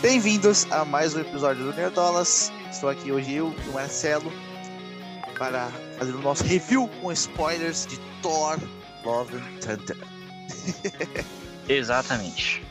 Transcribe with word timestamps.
Bem-vindos 0.00 0.64
a 0.70 0.84
mais 0.84 1.16
um 1.16 1.20
episódio 1.20 1.64
do 1.64 1.72
Nerdolas. 1.72 2.52
Estou 2.70 2.88
aqui 2.88 3.10
hoje 3.10 3.34
eu 3.34 3.52
e 3.66 3.68
o 3.68 3.72
Marcelo 3.72 4.32
para 5.36 5.68
fazer 5.98 6.14
o 6.14 6.22
nosso 6.22 6.44
review 6.44 6.88
com 7.00 7.10
spoilers 7.10 7.84
de 7.84 7.98
Thor 8.22 8.58
Love 9.04 9.36
and 9.36 9.58
Thunder. 9.60 9.96
Exatamente. 11.68 12.64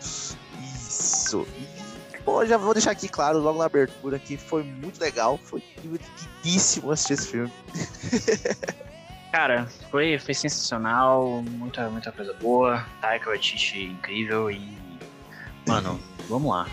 Isso. 0.00 1.44
E, 1.58 2.20
bom, 2.20 2.46
já 2.46 2.56
vou 2.56 2.72
deixar 2.72 2.92
aqui 2.92 3.08
claro 3.08 3.40
logo 3.40 3.58
na 3.58 3.64
abertura 3.64 4.16
que 4.16 4.36
foi 4.36 4.62
muito 4.62 5.00
legal, 5.00 5.40
foi 5.42 5.60
divertidíssimo 5.82 6.92
assistir 6.92 7.14
esse 7.14 7.26
filme. 7.26 7.52
Cara, 9.32 9.66
foi, 9.90 10.16
foi 10.20 10.32
sensacional, 10.32 11.42
muita, 11.42 11.90
muita 11.90 12.12
coisa 12.12 12.32
boa. 12.34 12.86
Taika 13.00 13.30
Waititi 13.30 13.82
incrível 13.82 14.48
e. 14.48 14.78
Mano, 15.66 16.00
vamos 16.28 16.50
lá. 16.50 16.66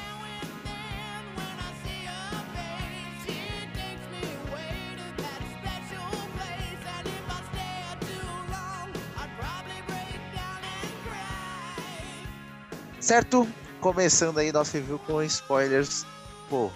Certo? 13.03 13.45
Começando 13.81 14.37
aí 14.37 14.49
nosso 14.51 14.77
review 14.77 14.97
com 14.99 15.21
spoilers. 15.23 16.05
Pô, 16.49 16.71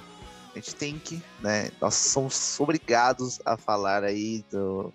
a 0.51 0.59
gente 0.59 0.75
tem 0.75 0.99
que, 0.99 1.23
né? 1.39 1.69
Nós 1.79 1.95
somos 1.95 2.59
obrigados 2.59 3.39
a 3.45 3.55
falar 3.55 4.03
aí 4.03 4.43
do, 4.51 4.93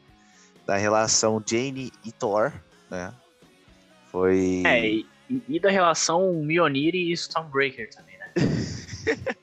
da 0.66 0.76
relação 0.76 1.42
Jane 1.44 1.90
e 2.04 2.12
Thor, 2.12 2.52
né? 2.90 3.14
Foi. 4.10 4.62
É, 4.66 4.86
e, 4.86 5.06
e 5.48 5.60
da 5.60 5.70
relação 5.70 6.32
Mjolnir 6.42 6.94
e 6.94 7.12
Stormbreaker 7.12 7.88
também, 7.90 8.18
né? 8.18 8.32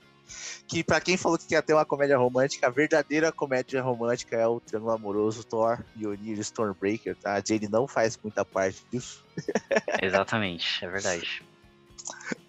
que 0.67 0.83
para 0.83 1.01
quem 1.01 1.17
falou 1.17 1.37
que 1.37 1.47
quer 1.47 1.63
ter 1.63 1.73
uma 1.73 1.85
comédia 1.85 2.17
romântica, 2.17 2.67
a 2.67 2.69
verdadeira 2.69 3.31
comédia 3.31 3.81
romântica 3.81 4.35
é 4.35 4.47
o 4.47 4.59
triângulo 4.59 4.91
amoroso 4.91 5.43
Thor, 5.43 5.83
Mjolnir 5.95 6.37
e 6.37 6.41
Stormbreaker, 6.41 7.15
tá? 7.15 7.33
A 7.33 7.41
Jane 7.43 7.67
não 7.67 7.87
faz 7.87 8.17
muita 8.21 8.45
parte 8.45 8.83
disso. 8.91 9.25
Exatamente, 10.01 10.85
é 10.85 10.87
verdade. 10.87 11.41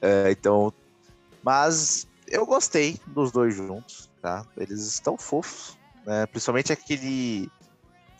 É, 0.03 0.31
então, 0.31 0.73
mas 1.43 2.07
eu 2.29 2.45
gostei 2.45 2.99
dos 3.07 3.33
dois 3.33 3.55
juntos, 3.55 4.11
tá? 4.21 4.47
Eles 4.57 4.87
estão 4.87 5.17
fofos, 5.17 5.79
né? 6.05 6.27
Principalmente 6.27 6.73
aquele 6.73 7.51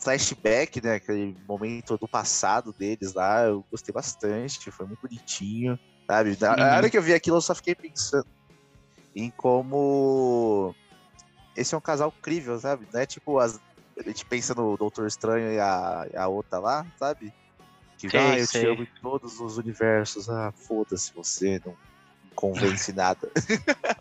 flashback, 0.01 0.81
né? 0.83 0.95
Aquele 0.95 1.35
momento 1.47 1.97
do 1.97 2.07
passado 2.07 2.73
deles 2.73 3.13
lá, 3.13 3.43
eu 3.45 3.65
gostei 3.71 3.93
bastante, 3.93 4.71
foi 4.71 4.85
muito 4.85 5.01
bonitinho, 5.01 5.79
sabe? 6.09 6.37
Na 6.39 6.51
Uhum. 6.51 6.77
hora 6.77 6.89
que 6.89 6.97
eu 6.97 7.01
vi 7.01 7.13
aquilo, 7.13 7.37
eu 7.37 7.41
só 7.41 7.53
fiquei 7.55 7.75
pensando 7.75 8.25
em 9.15 9.29
como 9.31 10.73
esse 11.55 11.75
é 11.75 11.77
um 11.77 11.81
casal 11.81 12.13
incrível, 12.17 12.57
sabe? 12.59 12.87
Não 12.91 12.99
é 12.99 13.05
tipo 13.05 13.39
as... 13.39 13.59
a 13.99 14.03
gente 14.07 14.25
pensa 14.25 14.53
no 14.55 14.77
Doutor 14.77 15.07
Estranho 15.07 15.51
e 15.51 15.59
a, 15.59 16.07
a 16.15 16.27
outra 16.27 16.59
lá, 16.59 16.85
sabe? 16.97 17.31
Que 17.99 18.09
Sei, 18.09 18.19
ah, 18.19 18.39
eu 18.39 18.47
sei. 18.47 18.61
te 18.61 18.67
amo 18.67 18.83
em 18.83 18.87
todos 19.01 19.39
os 19.39 19.57
universos. 19.57 20.27
Ah, 20.29 20.51
foda-se 20.67 21.13
você, 21.13 21.61
não 21.63 21.75
convence 22.33 22.91
nada. 22.93 23.29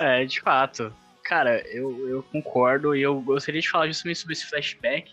É, 0.00 0.24
de 0.24 0.40
fato. 0.40 0.94
Cara, 1.30 1.62
eu, 1.68 2.08
eu 2.08 2.22
concordo 2.24 2.92
e 2.92 3.02
eu 3.02 3.20
gostaria 3.20 3.60
de 3.60 3.70
falar 3.70 3.86
justamente 3.86 4.18
sobre 4.18 4.32
esse 4.32 4.46
flashback 4.46 5.12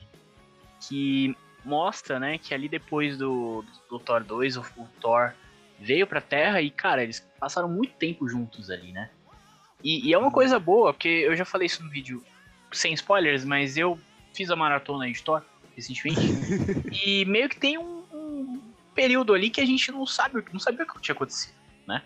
que 0.82 1.38
mostra, 1.64 2.20
né, 2.20 2.40
que 2.40 2.56
ali 2.56 2.68
depois 2.68 3.20
do, 3.20 3.64
do 3.88 4.00
Thor 4.00 4.24
2, 4.24 4.58
o, 4.58 4.62
o 4.78 4.88
Thor 5.00 5.32
veio 5.80 6.08
pra 6.08 6.20
Terra 6.20 6.60
e, 6.60 6.72
cara, 6.72 7.04
eles 7.04 7.24
passaram 7.40 7.70
muito 7.70 7.94
tempo 7.98 8.28
juntos 8.28 8.72
ali, 8.72 8.92
né? 8.92 9.12
E, 9.84 10.08
e 10.08 10.12
é 10.12 10.18
uma 10.18 10.32
coisa 10.32 10.58
boa, 10.58 10.92
porque 10.92 11.08
eu 11.08 11.36
já 11.36 11.46
falei 11.46 11.68
isso 11.68 11.84
no 11.84 11.90
vídeo 11.92 12.24
sem 12.72 12.96
spoilers, 12.96 13.46
mas 13.46 13.78
eu 13.78 14.00
fiz 14.34 14.50
a 14.50 14.56
maratona 14.56 15.06
aí 15.06 15.12
de 15.12 15.22
Thor 15.22 15.44
recentemente 15.76 16.20
e 17.06 17.26
meio 17.26 17.48
que 17.48 17.60
tem 17.60 17.78
um, 17.78 18.04
um 18.12 18.62
período 18.96 19.36
ali 19.36 19.52
que 19.52 19.62
a 19.62 19.66
gente 19.68 19.92
não 19.92 20.04
sabe, 20.08 20.44
não 20.52 20.60
sabia 20.60 20.84
o 20.84 20.88
que 20.88 21.00
tinha 21.00 21.14
acontecido, 21.14 21.54
né? 21.86 22.02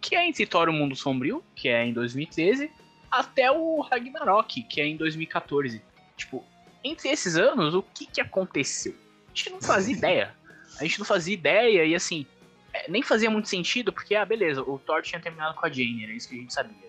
Que 0.00 0.14
é 0.14 0.24
entre 0.24 0.46
Thor 0.46 0.68
o 0.68 0.72
Mundo 0.72 0.94
Sombrio, 0.94 1.42
que 1.56 1.68
é 1.68 1.84
em 1.84 1.92
2013, 1.92 2.70
até 3.18 3.50
o 3.50 3.80
Ragnarok, 3.80 4.62
que 4.62 4.80
é 4.80 4.86
em 4.86 4.96
2014. 4.96 5.82
Tipo, 6.16 6.44
entre 6.82 7.08
esses 7.08 7.36
anos, 7.36 7.74
o 7.74 7.82
que 7.82 8.06
que 8.06 8.20
aconteceu? 8.20 8.94
A 9.26 9.28
gente 9.36 9.50
não 9.50 9.60
fazia 9.60 9.94
ideia. 9.96 10.34
A 10.78 10.84
gente 10.84 10.98
não 10.98 11.06
fazia 11.06 11.34
ideia 11.34 11.84
e 11.84 11.94
assim, 11.94 12.26
é, 12.72 12.90
nem 12.90 13.02
fazia 13.02 13.30
muito 13.30 13.48
sentido, 13.48 13.92
porque, 13.92 14.14
ah, 14.14 14.24
beleza, 14.24 14.62
o 14.62 14.78
Thor 14.78 15.02
tinha 15.02 15.20
terminado 15.20 15.54
com 15.54 15.64
a 15.64 15.68
Jane, 15.68 16.04
era 16.04 16.12
isso 16.12 16.28
que 16.28 16.36
a 16.36 16.38
gente 16.38 16.52
sabia. 16.52 16.86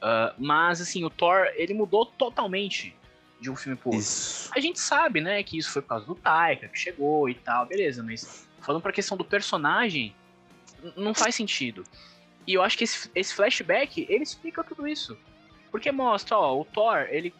Ah, 0.00 0.34
mas, 0.38 0.80
assim, 0.80 1.04
o 1.04 1.10
Thor, 1.10 1.46
ele 1.54 1.74
mudou 1.74 2.04
totalmente 2.04 2.94
de 3.40 3.50
um 3.50 3.56
filme 3.56 3.76
pro 3.76 3.88
outro. 3.88 4.00
Isso. 4.00 4.50
A 4.54 4.60
gente 4.60 4.78
sabe, 4.78 5.20
né, 5.20 5.42
que 5.42 5.56
isso 5.56 5.70
foi 5.70 5.80
por 5.82 5.88
causa 5.88 6.06
do 6.06 6.14
Taika, 6.14 6.68
que 6.68 6.78
chegou 6.78 7.28
e 7.28 7.34
tal, 7.34 7.66
beleza, 7.66 8.02
mas 8.02 8.46
falando 8.60 8.82
pra 8.82 8.92
questão 8.92 9.16
do 9.16 9.24
personagem, 9.24 10.14
não 10.96 11.14
faz 11.14 11.34
sentido. 11.34 11.84
E 12.46 12.54
eu 12.54 12.62
acho 12.62 12.76
que 12.76 12.84
esse, 12.84 13.10
esse 13.14 13.34
flashback, 13.34 14.06
ele 14.08 14.22
explica 14.22 14.62
tudo 14.62 14.86
isso. 14.86 15.16
Porque 15.70 15.90
mostra, 15.92 16.36
ó, 16.38 16.58
o 16.60 16.64
Thor, 16.64 17.06
ele 17.10 17.34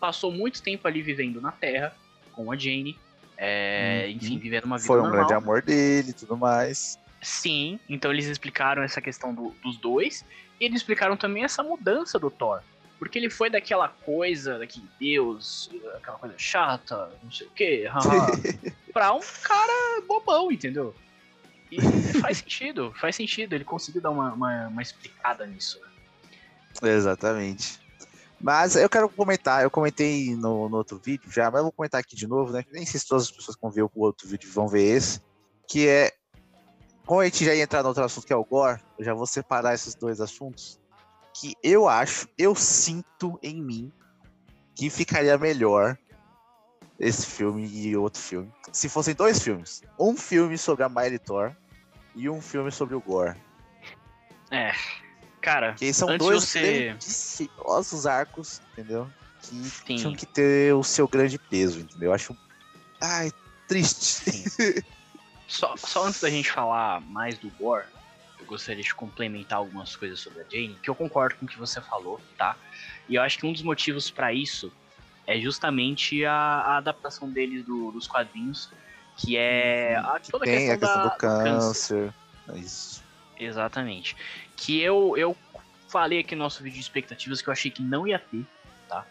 passou 0.00 0.30
muito 0.32 0.62
tempo 0.62 0.86
ali 0.88 1.02
vivendo 1.02 1.40
na 1.40 1.52
Terra, 1.52 1.94
com 2.32 2.50
a 2.50 2.56
Jane, 2.56 2.98
é, 3.36 4.04
Uhum. 4.06 4.12
enfim, 4.12 4.38
vivendo 4.38 4.64
uma 4.64 4.76
vida 4.78 4.86
Foi 4.86 4.98
um 4.98 5.02
normal. 5.04 5.18
grande 5.18 5.34
amor 5.34 5.62
dele 5.62 6.10
e 6.10 6.14
tudo 6.14 6.36
mais. 6.36 6.98
Sim, 7.22 7.78
então 7.88 8.12
eles 8.12 8.26
explicaram 8.26 8.82
essa 8.82 9.00
questão 9.00 9.34
do- 9.34 9.54
dos 9.62 9.76
dois, 9.78 10.24
e 10.60 10.64
eles 10.64 10.76
explicaram 10.80 11.16
também 11.16 11.42
essa 11.44 11.62
mudança 11.62 12.18
do 12.18 12.30
Thor. 12.30 12.60
Porque 12.98 13.18
ele 13.18 13.28
foi 13.30 13.50
daquela 13.50 13.88
coisa, 13.88 14.58
daquele 14.58 14.88
deus, 15.00 15.70
aquela 15.96 16.16
coisa 16.18 16.34
chata, 16.38 17.10
não 17.22 17.30
sei 17.30 17.46
o 17.46 17.50
quê, 17.50 17.84
pra 18.92 19.12
um 19.12 19.20
cara 19.42 20.00
bobão, 20.06 20.50
entendeu? 20.52 20.94
E 21.70 21.78
faz 22.20 22.38
sentido, 22.38 22.92
faz 23.00 23.16
sentido, 23.16 23.52
ele 23.54 23.64
conseguiu 23.64 24.00
dar 24.00 24.10
uma, 24.10 24.32
uma, 24.32 24.68
uma 24.68 24.82
explicada 24.82 25.44
nisso. 25.46 25.80
né? 25.80 25.88
Exatamente. 26.82 27.80
Mas 28.40 28.76
eu 28.76 28.88
quero 28.90 29.08
comentar, 29.08 29.62
eu 29.62 29.70
comentei 29.70 30.36
no, 30.36 30.68
no 30.68 30.76
outro 30.76 30.98
vídeo 30.98 31.30
já, 31.30 31.50
mas 31.50 31.60
eu 31.60 31.64
vou 31.64 31.72
comentar 31.72 32.00
aqui 32.00 32.14
de 32.14 32.26
novo, 32.26 32.52
né? 32.52 32.62
Nem 32.70 32.84
sei 32.84 33.00
se 33.00 33.06
todas 33.06 33.24
as 33.24 33.30
pessoas 33.30 33.56
que 33.56 33.62
vão 33.62 33.70
ver 33.70 33.82
o 33.82 33.90
outro 33.94 34.28
vídeo 34.28 34.50
vão 34.52 34.68
ver 34.68 34.82
esse. 34.82 35.20
Que 35.66 35.88
é. 35.88 36.12
Como 37.06 37.20
a 37.20 37.24
gente 37.24 37.44
já 37.44 37.54
ia 37.54 37.62
entrar 37.62 37.82
no 37.82 37.88
outro 37.88 38.04
assunto 38.04 38.26
que 38.26 38.32
é 38.32 38.36
o 38.36 38.44
Gore, 38.44 38.80
eu 38.98 39.04
já 39.04 39.14
vou 39.14 39.26
separar 39.26 39.74
esses 39.74 39.94
dois 39.94 40.20
assuntos. 40.20 40.78
Que 41.32 41.54
eu 41.62 41.88
acho, 41.88 42.28
eu 42.36 42.54
sinto 42.54 43.38
em 43.42 43.62
mim 43.62 43.92
que 44.74 44.90
ficaria 44.90 45.36
melhor 45.38 45.96
esse 46.98 47.26
filme 47.26 47.66
e 47.66 47.96
outro 47.96 48.20
filme. 48.20 48.52
Se 48.72 48.88
fossem 48.88 49.14
dois 49.14 49.42
filmes. 49.42 49.82
Um 49.98 50.16
filme 50.16 50.56
sobre 50.58 50.84
a 50.84 50.88
Miley 50.88 51.18
Thor 51.18 51.54
e 52.14 52.28
um 52.28 52.40
filme 52.40 52.70
sobre 52.70 52.94
o 52.94 53.00
Gore. 53.00 53.36
É, 54.50 54.72
cara, 55.44 55.72
Porque 55.72 55.92
são 55.92 56.16
dois 56.16 56.42
você- 56.44 56.96
grandiosos 56.96 58.06
arcos, 58.06 58.60
entendeu? 58.72 59.08
Que 59.42 59.54
Sim. 59.64 59.96
tinham 59.96 60.14
que 60.14 60.24
ter 60.26 60.74
o 60.74 60.82
seu 60.82 61.06
grande 61.06 61.38
peso, 61.38 61.80
entendeu? 61.80 62.08
Eu 62.08 62.14
acho. 62.14 62.34
Ai, 63.00 63.30
triste. 63.68 64.44
Só, 65.46 65.76
só 65.76 66.06
antes 66.06 66.20
da 66.22 66.30
gente 66.30 66.50
falar 66.50 67.02
mais 67.02 67.36
do 67.38 67.50
Gore, 67.50 67.84
eu 68.40 68.46
gostaria 68.46 68.82
de 68.82 68.94
complementar 68.94 69.58
algumas 69.58 69.94
coisas 69.94 70.18
sobre 70.18 70.40
a 70.40 70.44
Jane, 70.44 70.78
que 70.82 70.88
eu 70.88 70.94
concordo 70.94 71.36
com 71.36 71.44
o 71.44 71.48
que 71.48 71.58
você 71.58 71.80
falou, 71.82 72.18
tá? 72.38 72.56
E 73.08 73.14
eu 73.16 73.22
acho 73.22 73.38
que 73.38 73.46
um 73.46 73.52
dos 73.52 73.62
motivos 73.62 74.10
pra 74.10 74.32
isso 74.32 74.72
é 75.26 75.38
justamente 75.38 76.24
a, 76.24 76.32
a 76.32 76.76
adaptação 76.78 77.30
deles 77.30 77.64
do- 77.66 77.90
dos 77.92 78.06
quadrinhos, 78.06 78.70
que 79.18 79.36
é 79.36 79.94
a, 79.96 80.18
toda 80.30 80.44
a 80.44 80.46
Tem 80.48 80.56
questão, 80.58 80.74
a 80.74 80.78
questão 80.78 81.02
da, 81.02 81.08
do 81.08 81.18
câncer. 81.18 82.14
É 82.48 82.58
Isso. 82.58 83.03
Exatamente. 83.38 84.16
Que 84.56 84.80
eu, 84.80 85.16
eu 85.16 85.36
falei 85.88 86.20
aqui 86.20 86.34
no 86.34 86.42
nosso 86.42 86.62
vídeo 86.62 86.76
de 86.76 86.82
expectativas 86.82 87.42
que 87.42 87.48
eu 87.48 87.52
achei 87.52 87.70
que 87.70 87.82
não 87.82 88.06
ia 88.06 88.18
ter, 88.18 88.44
tá? 88.88 89.06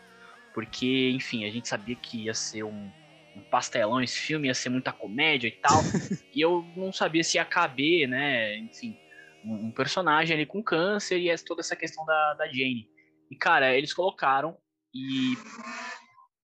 Porque, 0.53 1.11
enfim, 1.11 1.45
a 1.45 1.51
gente 1.51 1.67
sabia 1.67 1.95
que 1.95 2.25
ia 2.25 2.33
ser 2.33 2.63
um, 2.63 2.91
um 3.35 3.41
pastelão 3.49 4.01
esse 4.01 4.19
filme, 4.19 4.47
ia 4.47 4.53
ser 4.53 4.69
muita 4.69 4.91
comédia 4.91 5.47
e 5.47 5.51
tal. 5.51 5.81
e 6.33 6.41
eu 6.41 6.65
não 6.75 6.91
sabia 6.91 7.23
se 7.23 7.37
ia 7.37 7.45
caber, 7.45 8.07
né? 8.07 8.57
Enfim, 8.57 8.97
um, 9.43 9.67
um 9.67 9.71
personagem 9.71 10.35
ali 10.35 10.45
com 10.45 10.63
câncer 10.63 11.17
e 11.17 11.35
toda 11.43 11.61
essa 11.61 11.75
questão 11.75 12.05
da, 12.05 12.33
da 12.35 12.45
Jane. 12.47 12.87
E, 13.29 13.35
cara, 13.35 13.75
eles 13.75 13.93
colocaram 13.93 14.57
e. 14.93 15.35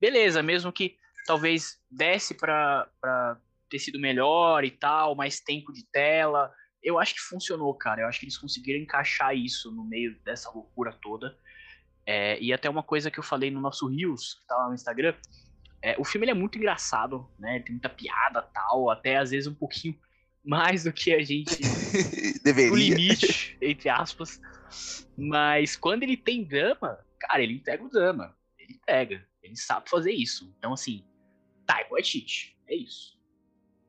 Beleza, 0.02 0.42
mesmo 0.42 0.72
que 0.72 0.96
talvez 1.26 1.78
desse 1.92 2.34
pra, 2.34 2.88
pra 3.02 3.38
ter 3.70 3.80
sido 3.80 4.00
melhor 4.00 4.64
e 4.64 4.72
tal, 4.72 5.14
mais 5.14 5.40
tempo 5.42 5.74
de 5.74 5.86
tela 5.92 6.52
eu 6.84 7.00
acho 7.00 7.14
que 7.16 7.22
funcionou, 7.22 7.74
cara. 7.74 8.02
Eu 8.02 8.08
acho 8.08 8.20
que 8.20 8.26
eles 8.26 8.38
conseguiram 8.38 8.80
encaixar 8.80 9.36
isso 9.36 9.72
no 9.72 9.84
meio 9.84 10.18
dessa 10.24 10.50
loucura 10.52 10.92
toda. 11.02 11.38
É, 12.06 12.40
e 12.42 12.52
até 12.54 12.70
uma 12.70 12.82
coisa 12.84 13.12
que 13.12 13.20
eu 13.20 13.24
falei 13.24 13.52
no 13.52 13.62
nosso 13.62 13.88
Reels, 13.88 14.36
que 14.36 14.48
tá 14.48 14.56
lá 14.56 14.68
no 14.68 14.74
Instagram. 14.74 15.14
é, 15.82 15.96
o 16.00 16.04
filme 16.04 16.28
é 16.30 16.34
muito 16.34 16.58
engraçado, 16.58 17.30
né? 17.38 17.60
Tem 17.60 17.74
muita 17.74 17.90
piada 17.90 18.42
tal, 18.42 18.90
até 18.90 19.18
às 19.18 19.32
vezes 19.32 19.48
um 19.48 19.54
pouquinho 19.54 20.00
mais 20.44 20.84
do 20.86 20.94
que 20.94 21.14
a 21.14 21.22
gente 21.22 21.58
Deveria. 22.44 22.72
no 22.72 22.78
limite, 22.78 23.58
entre 23.62 23.90
aspas. 23.90 24.42
Mas 25.18 25.76
quando 25.76 26.04
ele 26.04 26.16
tem 26.18 26.44
drama, 26.44 26.98
cara, 27.20 27.44
ele 27.44 27.54
entrega 27.56 27.84
o 27.84 27.90
drama. 27.90 28.36
Ele 28.58 28.74
entrega. 28.74 29.28
Ele 29.44 29.56
sabe 29.56 29.90
fazer 29.90 30.12
isso. 30.14 30.54
Então, 30.58 30.74
assim, 30.74 31.04
Taika 31.66 31.92
Waititi. 31.92 32.58
É 32.68 32.76
isso. 32.76 33.19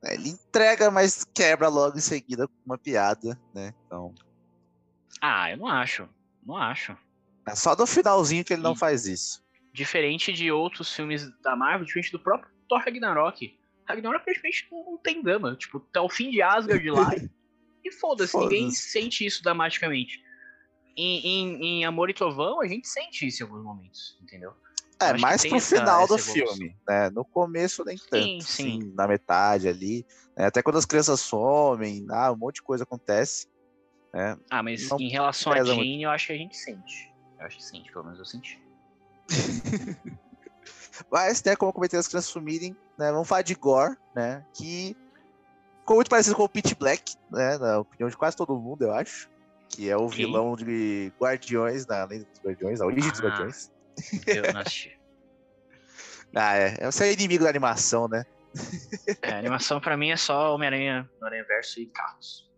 É, 0.03 0.13
Ele 0.15 0.29
entrega, 0.29 0.89
mas 0.89 1.23
quebra 1.33 1.67
logo 1.67 1.97
em 1.97 2.01
seguida 2.01 2.47
com 2.47 2.53
uma 2.65 2.77
piada, 2.77 3.39
né? 3.53 3.73
Então, 3.85 4.13
Ah, 5.21 5.51
eu 5.51 5.57
não 5.57 5.67
acho. 5.67 6.07
Não 6.45 6.57
acho. 6.57 6.97
é 7.47 7.55
só 7.55 7.75
no 7.75 7.85
finalzinho 7.85 8.43
que 8.43 8.53
ele 8.53 8.61
não 8.63 8.73
E- 8.73 8.77
faz 8.77 9.05
isso. 9.05 9.43
Diferente 9.73 10.33
de 10.33 10.51
outros 10.51 10.93
filmes 10.93 11.29
da 11.41 11.55
Marvel, 11.55 11.85
diferente 11.85 12.11
do 12.11 12.19
próprio 12.19 12.51
Thor 12.67 12.79
Ragnarok. 12.83 13.57
Ragnarok 13.87 14.23
praticamente 14.25 14.67
não, 14.71 14.97
tem 14.97 15.21
drama. 15.21 15.55
Tipo, 15.55 15.79
tá 15.79 16.01
o 16.01 16.09
fim 16.09 16.29
de 16.29 16.41
Asgard 16.41 16.89
lá 16.89 17.09
e- 17.85 17.91
foda-se, 17.91 18.35
ninguém 18.37 18.63
Foda-se. 18.65 18.89
sente 18.91 19.25
isso 19.25 19.41
dramaticamente. 19.43 20.21
Em, 20.97 21.25
em, 21.25 21.63
em 21.65 21.85
Amor 21.85 22.09
e 22.09 22.13
Trovão, 22.13 22.59
a 22.61 22.67
gente 22.67 22.87
sente 22.87 23.25
isso 23.25 23.41
em 23.43 23.45
alguns 23.45 23.63
momentos, 23.63 24.17
entendeu? 24.21 24.53
É, 25.09 25.17
mais 25.17 25.45
pro 25.45 25.59
final 25.59 26.07
do 26.07 26.17
filme, 26.17 26.75
né? 26.87 27.09
No 27.09 27.23
começo 27.25 27.83
nem 27.85 27.97
tanto, 27.97 28.23
Sim, 28.23 28.39
sim. 28.41 28.81
sim, 28.81 28.93
na 28.95 29.07
metade 29.07 29.67
ali. 29.67 30.05
né? 30.37 30.45
Até 30.45 30.61
quando 30.61 30.77
as 30.77 30.85
crianças 30.85 31.19
somem, 31.19 32.05
ah, 32.09 32.31
um 32.31 32.37
monte 32.37 32.55
de 32.55 32.61
coisa 32.61 32.83
acontece. 32.83 33.47
Né? 34.13 34.37
Ah, 34.49 34.61
mas 34.61 34.89
Não 34.89 34.99
em 34.99 35.09
relação 35.09 35.51
a 35.51 35.55
pesa 35.55 35.73
Jane, 35.73 36.03
eu 36.03 36.09
acho 36.09 36.27
que 36.27 36.33
a 36.33 36.37
gente 36.37 36.57
sente. 36.57 37.13
Eu 37.39 37.45
acho 37.45 37.57
que 37.57 37.63
sente, 37.63 37.91
pelo 37.91 38.03
menos 38.05 38.19
eu 38.19 38.25
senti. 38.25 38.61
Mas, 41.09 41.43
né, 41.43 41.55
como 41.55 41.69
eu 41.69 41.73
comentei, 41.73 41.97
as 41.99 42.07
crianças 42.07 42.29
sumirem, 42.29 42.75
né? 42.97 43.11
Vamos 43.11 43.27
falar 43.27 43.41
de 43.41 43.55
Gore, 43.55 43.95
né? 44.15 44.45
Que 44.53 44.95
ficou 45.79 45.95
muito 45.95 46.09
parecido 46.09 46.35
com 46.35 46.43
o 46.43 46.49
Pitch 46.49 46.73
Black, 46.77 47.15
né? 47.31 47.57
Na 47.57 47.79
opinião 47.79 48.09
de 48.09 48.15
quase 48.17 48.35
todo 48.37 48.55
mundo, 48.59 48.83
eu 48.83 48.93
acho. 48.93 49.29
Que 49.69 49.89
é 49.89 49.97
o 49.97 50.07
vilão 50.07 50.55
de 50.55 51.11
Guardiões, 51.19 51.87
na 51.87 52.03
Lenda 52.03 52.25
dos 52.25 52.41
Guardiões, 52.43 52.81
a 52.81 52.85
origem 52.85 53.09
dos 53.09 53.19
Ah. 53.21 53.23
Guardiões. 53.23 53.71
Eu 54.27 54.53
não 54.53 54.61
assisti. 54.61 54.97
Ah, 56.33 56.55
é. 56.55 56.77
É 56.79 56.87
o 56.87 56.93
seu 56.93 57.11
inimigo 57.11 57.43
da 57.43 57.49
animação, 57.49 58.07
né? 58.07 58.23
É, 59.21 59.33
a 59.33 59.37
animação 59.37 59.81
pra 59.81 59.97
mim 59.97 60.11
é 60.11 60.15
só 60.15 60.55
Homem-Aranha, 60.55 61.09
Aranha 61.21 61.45
Verso 61.45 61.81
e 61.81 61.87
carros. 61.87 62.49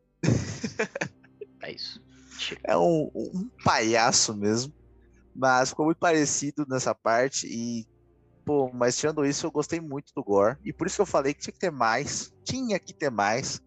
é 1.63 1.71
isso. 1.71 1.99
Chega. 2.37 2.61
É 2.65 2.77
um, 2.77 3.09
um 3.15 3.49
palhaço 3.63 4.35
mesmo. 4.35 4.71
Mas 5.35 5.69
ficou 5.69 5.85
muito 5.85 5.97
parecido 5.97 6.65
nessa 6.69 6.93
parte. 6.93 7.47
E, 7.47 7.87
pô, 8.45 8.71
mas 8.71 8.97
tirando 8.97 9.25
isso, 9.25 9.47
eu 9.47 9.51
gostei 9.51 9.79
muito 9.79 10.13
do 10.15 10.23
Gore. 10.23 10.57
E 10.63 10.71
por 10.71 10.85
isso 10.85 10.97
que 10.97 11.01
eu 11.01 11.05
falei 11.07 11.33
que 11.33 11.41
tinha 11.41 11.53
que 11.53 11.59
ter 11.59 11.71
mais. 11.71 12.31
Tinha 12.45 12.79
que 12.79 12.93
ter 12.93 13.09
mais. 13.09 13.59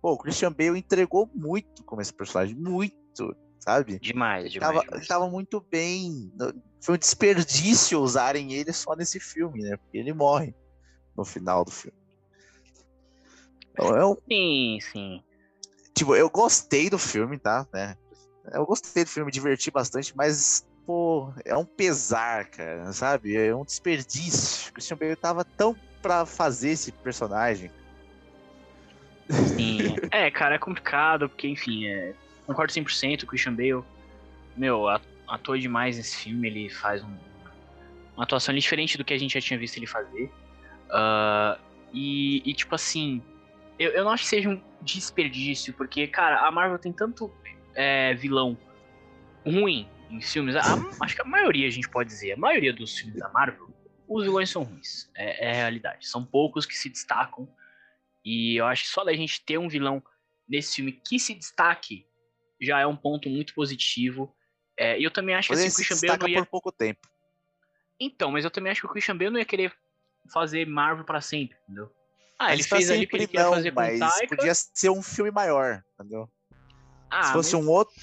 Pô, 0.00 0.12
o 0.12 0.18
Christian 0.18 0.52
Bale 0.52 0.78
entregou 0.78 1.30
muito 1.34 1.84
como 1.84 2.00
esse 2.00 2.12
personagem. 2.12 2.56
Muito, 2.56 3.36
sabe? 3.60 3.98
Demais, 4.00 4.50
demais. 4.50 4.72
Tava, 4.72 4.84
demais. 4.84 5.00
ele 5.00 5.08
tava 5.08 5.28
muito 5.28 5.64
bem. 5.70 6.32
Foi 6.80 6.94
um 6.94 6.98
desperdício 6.98 8.00
usarem 8.00 8.54
ele 8.54 8.72
só 8.72 8.96
nesse 8.96 9.20
filme, 9.20 9.62
né? 9.62 9.76
Porque 9.76 9.98
ele 9.98 10.12
morre 10.12 10.54
no 11.16 11.24
final 11.24 11.64
do 11.64 11.70
filme. 11.70 11.98
Então, 13.72 14.12
um 14.12 14.16
Sim, 14.28 14.78
sim. 14.80 15.22
tipo, 15.94 16.14
eu 16.16 16.28
gostei 16.28 16.90
do 16.90 16.98
filme, 16.98 17.38
tá? 17.38 17.66
Né? 17.72 17.96
Eu 18.52 18.66
gostei 18.66 19.04
do 19.04 19.10
filme, 19.10 19.26
me 19.26 19.32
diverti 19.32 19.70
bastante, 19.70 20.16
mas, 20.16 20.66
pô, 20.84 21.32
é 21.44 21.56
um 21.56 21.64
pesar, 21.64 22.46
cara, 22.50 22.92
sabe? 22.92 23.36
É 23.36 23.54
um 23.54 23.64
desperdício. 23.64 24.70
O 24.70 24.72
Christian 24.72 24.96
Bale 24.96 25.16
tava 25.16 25.44
tão 25.44 25.76
pra 26.02 26.26
fazer 26.26 26.70
esse 26.70 26.90
personagem. 26.90 27.70
Sim. 29.56 29.96
é, 30.10 30.30
cara, 30.30 30.56
é 30.56 30.58
complicado, 30.58 31.28
porque, 31.28 31.46
enfim, 31.48 31.86
é, 31.86 32.14
concordo 32.50 32.72
100%, 32.72 33.22
o 33.22 33.26
Christian 33.26 33.54
Bale, 33.54 33.84
meu, 34.56 34.88
atua 35.28 35.58
demais 35.58 35.96
nesse 35.96 36.16
filme, 36.16 36.48
ele 36.48 36.68
faz 36.68 37.02
um- 37.02 37.18
uma 38.16 38.24
atuação 38.24 38.54
diferente 38.54 38.98
do 38.98 39.04
que 39.04 39.14
a 39.14 39.18
gente 39.18 39.34
já 39.34 39.40
tinha 39.40 39.58
visto 39.58 39.76
ele 39.76 39.86
fazer. 39.86 40.30
Ah, 40.90 41.58
e, 41.92 42.42
e, 42.44 42.52
tipo 42.54 42.74
assim, 42.74 43.22
eu, 43.78 43.90
eu 43.92 44.04
não 44.04 44.10
acho 44.10 44.24
que 44.24 44.28
seja 44.30 44.48
um 44.48 44.60
desperdício, 44.82 45.72
porque, 45.74 46.06
cara, 46.06 46.46
a 46.46 46.50
Marvel 46.50 46.78
tem 46.78 46.92
tanto 46.92 47.32
é, 47.74 48.14
vilão 48.14 48.58
ruim 49.46 49.88
em 50.10 50.20
filmes, 50.20 50.56
a- 50.56 50.60
acho 51.00 51.14
que 51.14 51.22
a 51.22 51.24
maioria, 51.24 51.68
a 51.68 51.70
gente 51.70 51.88
pode 51.88 52.08
dizer, 52.08 52.32
a 52.32 52.36
maioria 52.36 52.72
dos 52.72 52.96
filmes 52.98 53.16
da 53.18 53.28
Marvel, 53.28 53.68
os 54.08 54.24
vilões 54.24 54.50
são 54.50 54.64
ruins, 54.64 55.08
é, 55.14 55.46
é 55.46 55.50
a 55.50 55.54
realidade. 55.54 56.08
São 56.08 56.24
poucos 56.24 56.66
que 56.66 56.76
se 56.76 56.88
destacam 56.88 57.48
e 58.24 58.56
eu 58.56 58.66
acho 58.66 58.82
que 58.82 58.88
só 58.88 59.04
da 59.04 59.14
gente 59.14 59.40
ter 59.44 59.56
um 59.56 59.68
vilão 59.68 60.02
nesse 60.48 60.74
filme 60.76 60.92
que 60.92 61.18
se 61.18 61.32
destaque 61.32 62.06
já 62.60 62.80
é 62.80 62.86
um 62.86 62.96
ponto 62.96 63.28
muito 63.28 63.54
positivo. 63.54 64.34
É, 64.78 64.98
e 64.98 65.04
eu 65.04 65.10
também 65.10 65.34
acho 65.34 65.48
que 65.48 65.54
assim, 65.54 65.68
o 65.68 65.74
Christian 65.74 65.96
Bale 65.96 66.00
destaca 66.00 66.22
não 66.24 66.28
ia... 66.28 66.38
por 66.38 66.50
pouco 66.50 66.72
tempo. 66.72 67.00
Então, 67.98 68.30
mas 68.30 68.44
eu 68.44 68.50
também 68.50 68.72
acho 68.72 68.80
que 68.80 68.86
o 68.86 68.90
Christian 68.90 69.16
Bale 69.16 69.30
não 69.30 69.38
ia 69.38 69.44
querer 69.44 69.74
fazer 70.32 70.66
Marvel 70.66 71.04
pra 71.04 71.20
sempre, 71.20 71.56
entendeu? 71.64 71.90
Ah, 72.38 72.48
Mas 72.48 72.60
ele 72.60 72.68
fez 72.68 72.90
ali 72.90 73.04
o 73.04 73.08
que 73.08 73.12
sempre 73.12 73.16
ele 73.18 73.26
queria 73.26 73.44
não, 73.44 73.50
fazer 73.52 73.70
com 73.70 73.80
mas 73.80 73.98
Taika. 73.98 74.36
podia 74.36 74.52
ser 74.54 74.90
um 74.90 75.02
filme 75.02 75.30
maior, 75.30 75.84
entendeu? 75.94 76.30
Ah, 77.10 77.24
Se 77.24 77.32
fosse 77.32 77.54
mas- 77.54 77.64
um 77.64 77.68
outro, 77.68 77.94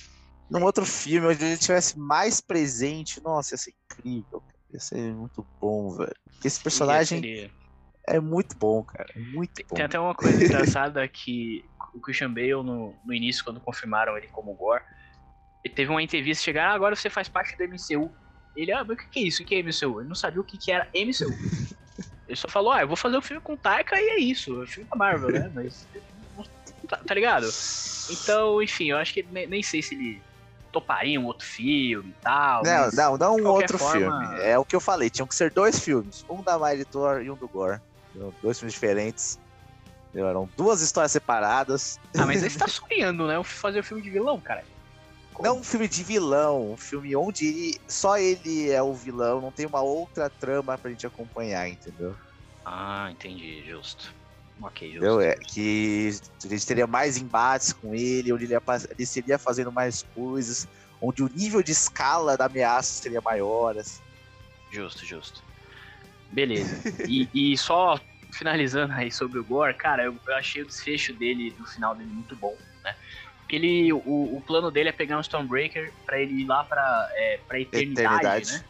num 0.50 0.63
outro 0.63 0.86
filme 0.86 1.27
onde 1.27 1.44
ele 1.44 1.57
tivesse 1.57 1.98
mais 1.98 2.39
presente, 2.39 3.21
nossa, 3.24 3.56
ia 3.56 3.57
ser 3.57 3.74
incrível. 3.86 4.44
Ia 4.71 4.80
ser 4.80 5.13
muito 5.15 5.48
bom, 5.59 5.95
velho. 5.95 6.13
Porque 6.33 6.48
esse 6.48 6.62
personagem 6.62 7.50
é 8.07 8.19
muito 8.19 8.57
bom, 8.57 8.83
cara. 8.83 9.09
é 9.15 9.19
Muito 9.19 9.63
bom. 9.68 9.75
Tem 9.75 9.86
até 9.86 10.00
uma 10.00 10.15
coisa 10.15 10.44
engraçada 10.44 11.06
que 11.09 11.63
o 11.94 12.00
Christian 12.00 12.33
Bale, 12.33 12.63
no, 12.63 12.95
no 13.04 13.13
início, 13.13 13.44
quando 13.44 13.59
confirmaram 13.59 14.18
ele 14.18 14.27
como 14.27 14.54
Gore, 14.54 14.83
ele 15.63 15.74
teve 15.74 15.92
uma 15.92 16.01
entrevista 16.01 16.44
chegar, 16.44 16.71
ah, 16.71 16.74
agora 16.74 16.95
você 16.95 17.09
faz 17.09 17.27
parte 17.27 17.57
do 17.57 17.63
MCU. 17.63 18.12
Ele, 18.56 18.71
ah, 18.71 18.83
mas 18.83 18.98
o 18.98 19.09
que 19.09 19.19
é 19.19 19.24
isso? 19.24 19.44
O 19.44 19.45
que 19.45 19.56
é 19.56 19.62
MCU? 19.62 20.00
Ele 20.00 20.07
não 20.07 20.15
sabia 20.15 20.42
o 20.42 20.44
que 20.44 20.57
que 20.57 20.71
era 20.71 20.88
MCU. 20.94 21.31
ele 22.27 22.36
só 22.36 22.48
falou, 22.48 22.71
ah, 22.71 22.81
eu 22.81 22.88
vou 22.88 22.98
fazer 22.98 23.18
o 23.18 23.21
filme 23.21 23.42
com 23.42 23.54
o 23.54 23.57
Taika 23.57 24.00
e 24.00 24.09
é 24.09 24.19
isso. 24.19 24.62
O 24.62 24.65
filme 24.65 24.89
da 24.89 24.95
Marvel, 24.95 25.30
né? 25.30 25.51
Mas. 25.54 25.88
Tá, 26.88 26.95
tá 27.06 27.13
ligado? 27.13 27.45
Então, 28.09 28.62
enfim, 28.62 28.92
eu 28.92 28.98
acho 28.98 29.13
que 29.13 29.21
nem, 29.24 29.45
nem 29.45 29.62
sei 29.62 29.81
se 29.81 29.94
ele 29.94 30.21
toparia 30.71 31.19
um 31.19 31.26
outro 31.26 31.45
filme 31.45 32.09
e 32.09 32.21
tal. 32.21 32.64
Não, 32.64 32.90
não, 32.92 33.18
não 33.18 33.35
um 33.35 33.47
outro 33.47 33.78
forma- 33.78 34.28
filme. 34.30 34.42
É 34.42 34.57
o 34.57 34.64
que 34.64 34.76
eu 34.76 34.80
falei, 34.80 35.09
tinham 35.09 35.28
que 35.28 35.35
ser 35.35 35.52
dois 35.52 35.80
filmes. 35.80 36.26
Um 36.30 36.42
da 36.42 36.57
Miley 36.57 36.85
Thor 36.85 37.21
e 37.21 37.30
um 37.30 37.35
do 37.35 37.47
Gore. 37.47 37.81
Dois 38.42 38.59
filmes 38.59 38.74
diferentes. 38.74 39.40
Eram 40.14 40.50
duas 40.57 40.81
histórias 40.81 41.12
separadas. 41.12 42.00
Ah, 42.18 42.26
mas 42.26 42.42
aí 42.44 42.50
você 42.50 42.57
tá 42.57 42.68
sonhando, 42.68 43.28
né? 43.28 43.42
Fazer 43.44 43.80
o 43.80 43.83
filme 43.83 44.02
de 44.02 44.09
vilão, 44.09 44.40
cara. 44.42 44.64
Não 45.40 45.59
um 45.59 45.64
filme 45.64 45.88
de 45.88 46.04
vilão, 46.04 46.71
um 46.71 46.78
filme 46.78 47.16
onde 47.16 47.45
ele- 47.45 47.81
só 47.88 48.18
ele 48.18 48.71
é 48.71 48.81
o 48.81 48.94
vilão, 48.94 49.40
não 49.40 49.52
tem 49.52 49.68
uma 49.68 49.81
outra 49.81 50.30
trama 50.31 50.76
pra 50.80 50.90
gente 50.90 51.06
acompanhar, 51.06 51.69
entendeu? 51.69 52.16
Ah, 52.66 53.09
entendi, 53.12 53.64
justo. 53.64 54.16
Ok, 54.59 54.92
justo. 54.92 55.06
Entendeu? 55.06 55.21
É, 55.21 55.36
que 55.36 56.09
a 56.44 56.47
gente 56.47 56.66
teria 56.66 56.88
mais 56.88 57.18
embates 57.18 57.71
com 57.71 57.94
ele, 57.94 58.33
onde 58.33 58.45
ele, 58.45 58.54
ia, 58.54 58.62
ele 58.97 59.06
seria 59.06 59.38
fazendo 59.38 59.71
mais 59.71 60.02
coisas, 60.02 60.68
onde 61.00 61.21
o 61.21 61.30
nível 61.30 61.62
de 61.62 61.71
escala 61.71 62.36
da 62.36 62.45
ameaça 62.45 62.94
seria 63.04 63.21
maior. 63.21 63.78
assim. 63.78 64.02
Justo, 64.71 65.06
justo. 65.06 65.44
Beleza. 66.31 66.81
E, 67.07 67.30
e 67.54 67.57
só 67.57 68.00
finalizando 68.31 68.93
aí 68.93 69.11
sobre 69.11 69.39
o 69.39 69.43
Gore, 69.43 69.73
cara, 69.73 70.03
eu, 70.03 70.19
eu 70.27 70.35
achei 70.35 70.61
o 70.61 70.65
desfecho 70.65 71.13
dele, 71.13 71.51
do 71.51 71.65
final 71.65 71.95
dele, 71.95 72.09
muito 72.11 72.35
bom, 72.35 72.55
né? 72.83 72.95
Porque 73.39 73.55
ele, 73.55 73.93
o, 73.93 74.37
o 74.37 74.41
plano 74.45 74.69
dele 74.69 74.89
é 74.89 74.91
pegar 74.91 75.17
um 75.17 75.21
Stormbreaker 75.21 75.93
pra 76.05 76.19
ele 76.19 76.41
ir 76.41 76.45
lá 76.45 76.63
pra, 76.63 77.09
é, 77.15 77.39
pra 77.47 77.59
eternidade, 77.59 78.15
Eternidade. 78.17 78.51
né? 78.51 78.65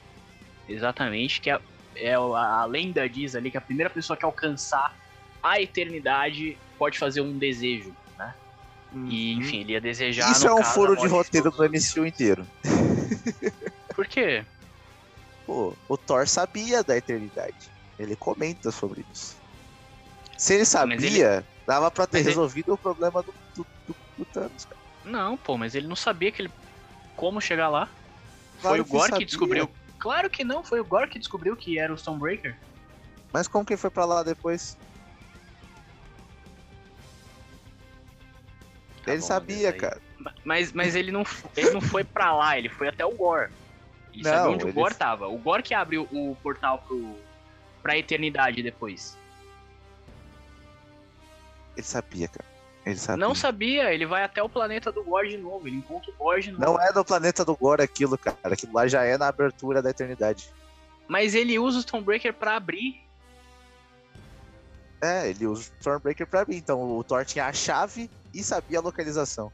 Exatamente, 0.69 1.41
que 1.41 1.49
é, 1.49 1.59
é 1.95 2.13
a, 2.13 2.19
a 2.19 2.65
lenda 2.65 3.09
diz 3.09 3.35
ali 3.35 3.49
que 3.49 3.57
a 3.57 3.61
primeira 3.61 3.89
pessoa 3.89 4.15
que 4.15 4.25
alcançar 4.25 4.95
a 5.41 5.59
eternidade 5.61 6.57
pode 6.77 6.99
fazer 6.99 7.21
um 7.21 7.37
desejo, 7.37 7.95
né? 8.17 8.35
E, 9.09 9.33
enfim, 9.33 9.61
ele 9.61 9.73
ia 9.73 9.81
desejar. 9.81 10.31
Isso 10.31 10.45
no 10.45 10.51
é 10.51 10.53
um 10.53 10.57
caso, 10.57 10.73
furo 10.73 10.95
de 10.95 11.07
roteiro 11.07 11.51
do 11.51 11.63
MCU 11.63 12.05
inteiro. 12.05 12.47
Por 13.95 14.07
quê? 14.07 14.45
Pô, 15.45 15.73
o 15.89 15.97
Thor 15.97 16.27
sabia 16.27 16.83
da 16.83 16.95
eternidade. 16.95 17.71
Ele 17.97 18.15
comenta 18.15 18.71
sobre 18.71 19.03
isso. 19.11 19.46
Se 20.37 20.53
ele 20.53 20.65
sabia, 20.65 21.37
ele- 21.37 21.45
dava 21.65 21.89
pra 21.91 22.05
ter 22.05 22.17
mas 22.17 22.27
ele- 22.27 22.29
resolvido 22.35 22.73
o 22.73 22.77
problema 22.77 23.23
do, 23.23 23.33
do, 23.55 23.65
do- 23.87 23.95
do 24.17 24.25
Thanos, 24.25 24.65
cara. 24.65 24.79
Não, 25.03 25.35
pô, 25.37 25.57
mas 25.57 25.73
ele 25.73 25.87
não 25.87 25.95
sabia 25.95 26.31
que 26.31 26.41
ele 26.43 26.51
como 27.15 27.41
chegar 27.41 27.69
lá. 27.69 27.89
Claro 28.61 28.75
foi 28.75 28.79
o 28.81 28.85
que 28.85 28.91
Gore 28.91 29.03
que, 29.03 29.09
sabia. 29.11 29.25
descobriu. 29.25 29.69
Claro 29.99 30.29
que 30.29 30.43
não, 30.43 30.63
foi 30.63 30.79
o 30.79 30.85
Gore 30.85 31.09
que 31.09 31.17
descobriu 31.19 31.55
que 31.55 31.79
era 31.79 31.91
o 31.91 31.95
Stormbreaker. 31.95 32.55
Mas 33.33 33.47
como 33.47 33.65
que 33.65 33.73
ele 33.73 33.81
foi 33.81 33.89
pra 33.89 34.05
lá 34.05 34.21
depois? 34.23 34.77
Tá 39.03 39.11
ele 39.13 39.21
bom, 39.21 39.27
sabia, 39.27 39.71
mas 39.71 39.81
cara. 39.81 40.01
Mas, 40.43 40.71
mas 40.73 40.95
ele, 40.95 41.11
não, 41.11 41.23
ele 41.55 41.71
não 41.71 41.81
foi 41.81 42.03
pra 42.03 42.33
lá, 42.35 42.57
ele 42.57 42.69
foi 42.69 42.87
até 42.89 43.05
o 43.05 43.11
Gore. 43.11 43.49
Ele 44.13 44.23
sabia 44.23 44.41
Não, 44.43 44.53
onde 44.53 44.65
o 44.65 44.67
ele 44.67 44.73
Gore 44.73 44.91
f- 44.93 44.99
tava. 44.99 45.27
O 45.27 45.37
Gore 45.37 45.63
que 45.63 45.73
abriu 45.73 46.07
o 46.11 46.35
portal 46.41 46.79
pro, 46.79 47.17
pra 47.81 47.97
eternidade 47.97 48.61
depois. 48.63 49.17
Ele 51.77 51.85
sabia, 51.85 52.27
cara. 52.27 52.45
Ele 52.85 52.97
sabia. 52.97 53.25
Não 53.25 53.35
sabia, 53.35 53.93
ele 53.93 54.05
vai 54.05 54.23
até 54.23 54.41
o 54.41 54.49
planeta 54.49 54.91
do 54.91 55.03
Gore 55.03 55.29
de 55.29 55.37
novo, 55.37 55.67
ele 55.67 55.77
encontra 55.77 56.09
o 56.09 56.15
Gore 56.15 56.41
de 56.41 56.51
novo. 56.51 56.65
Não 56.65 56.81
é 56.81 56.91
no 56.91 57.05
planeta 57.05 57.45
do 57.45 57.55
Gore 57.55 57.83
aquilo, 57.83 58.17
cara. 58.17 58.37
Aquilo 58.43 58.73
lá 58.73 58.87
já 58.87 59.03
é 59.03 59.17
na 59.17 59.27
abertura 59.27 59.81
da 59.81 59.91
eternidade. 59.91 60.49
Mas 61.07 61.35
ele 61.35 61.59
usa 61.59 61.77
o 61.77 61.81
Stormbreaker 61.81 62.33
pra 62.33 62.55
abrir. 62.55 63.01
É, 65.01 65.29
ele 65.29 65.45
usa 65.45 65.69
o 65.69 65.73
Stormbreaker 65.79 66.25
pra 66.25 66.41
abrir. 66.41 66.57
Então 66.57 66.97
o 66.97 67.03
Thor 67.03 67.23
tinha 67.23 67.45
a 67.45 67.53
chave 67.53 68.09
e 68.33 68.43
sabia 68.43 68.79
a 68.79 68.81
localização. 68.81 69.51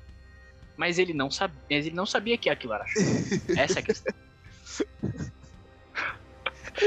Mas 0.77 0.97
ele 0.97 1.13
não 1.13 1.29
sabia, 1.29 1.59
ele 1.69 1.91
não 1.91 2.05
sabia 2.05 2.37
que 2.37 2.49
aquilo 2.49 2.73
era 2.73 2.87
chuva. 2.87 3.05
Essa 3.59 3.79
é 3.79 3.81
a 3.81 3.85
questão. 3.85 4.13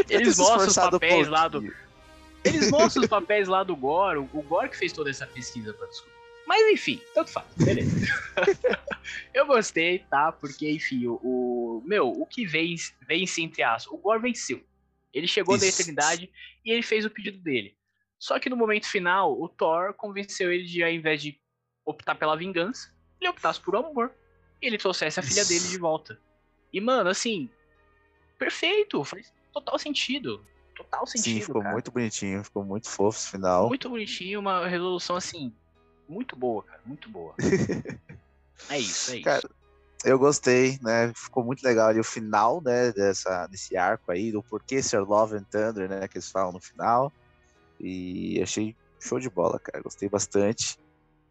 Eles 0.08 0.38
mostram 0.38 0.66
os 0.66 0.74
papéis 0.74 1.28
lá 1.28 1.46
do. 1.46 1.72
Eles 2.46 2.70
mostram 2.70 3.02
os 3.02 3.08
papéis 3.08 3.48
lá 3.48 3.62
do 3.62 3.76
Gore, 3.76 4.18
o 4.18 4.42
Gore 4.42 4.68
que 4.68 4.76
fez 4.76 4.92
toda 4.92 5.10
essa 5.10 5.26
pesquisa 5.26 5.72
pra 5.74 5.86
descobrir. 5.86 6.16
Mas 6.46 6.72
enfim, 6.72 7.00
tanto 7.12 7.30
faz, 7.32 7.46
beleza. 7.56 7.90
eu 9.34 9.46
gostei, 9.46 9.98
tá? 10.10 10.30
Porque, 10.30 10.70
enfim, 10.70 11.06
o, 11.06 11.14
o. 11.22 11.82
meu, 11.84 12.08
o 12.08 12.24
que 12.24 12.46
vence, 12.46 12.94
vence 13.06 13.42
entre 13.42 13.62
aspas. 13.64 13.92
O 13.92 13.98
Gore 13.98 14.22
venceu. 14.22 14.62
Ele 15.12 15.26
chegou 15.26 15.58
da 15.58 15.66
Isso. 15.66 15.80
eternidade 15.80 16.30
e 16.64 16.70
ele 16.70 16.82
fez 16.82 17.04
o 17.04 17.10
pedido 17.10 17.38
dele. 17.38 17.76
Só 18.18 18.38
que 18.38 18.48
no 18.48 18.56
momento 18.56 18.86
final, 18.86 19.32
o 19.40 19.48
Thor 19.48 19.92
convenceu 19.94 20.52
ele 20.52 20.64
de, 20.64 20.82
ao 20.82 20.90
invés 20.90 21.20
de 21.20 21.38
optar 21.84 22.14
pela 22.14 22.36
vingança, 22.36 22.94
ele 23.20 23.30
optasse 23.30 23.60
por 23.60 23.74
amor. 23.76 24.12
E 24.60 24.66
ele 24.66 24.78
trouxesse 24.78 25.18
a 25.18 25.22
filha 25.22 25.40
Isso. 25.40 25.48
dele 25.48 25.68
de 25.68 25.78
volta. 25.78 26.20
E, 26.72 26.80
mano, 26.80 27.10
assim, 27.10 27.50
perfeito. 28.38 29.02
Faz 29.04 29.32
total 29.52 29.78
sentido. 29.78 30.44
Total 30.76 31.06
sentido. 31.06 31.34
Sim, 31.34 31.40
ficou 31.40 31.62
cara. 31.62 31.72
muito 31.72 31.90
bonitinho, 31.90 32.44
ficou 32.44 32.64
muito 32.64 32.88
fofo 32.88 33.18
esse 33.18 33.30
final. 33.30 33.68
Muito 33.68 33.88
bonitinho, 33.88 34.40
uma 34.40 34.68
resolução 34.68 35.16
assim, 35.16 35.52
muito 36.08 36.36
boa, 36.36 36.62
cara, 36.62 36.80
muito 36.84 37.08
boa. 37.08 37.34
é 38.70 38.78
isso, 38.78 39.12
é 39.12 39.16
isso. 39.16 39.24
Cara, 39.24 39.48
Eu 40.04 40.18
gostei, 40.18 40.78
né? 40.82 41.12
Ficou 41.16 41.44
muito 41.44 41.62
legal 41.62 41.88
ali 41.88 41.98
o 41.98 42.04
final, 42.04 42.62
né? 42.62 42.92
Dessa, 42.92 43.46
desse 43.48 43.76
arco 43.76 44.12
aí, 44.12 44.30
do 44.30 44.42
porquê 44.42 44.82
ser 44.82 45.00
Love 45.00 45.36
and 45.36 45.44
Thunder, 45.44 45.88
né? 45.88 46.06
Que 46.06 46.18
eles 46.18 46.30
falam 46.30 46.52
no 46.52 46.60
final. 46.60 47.12
E 47.80 48.40
achei 48.42 48.76
show 49.00 49.18
de 49.18 49.28
bola, 49.28 49.58
cara. 49.58 49.82
Gostei 49.82 50.08
bastante. 50.08 50.78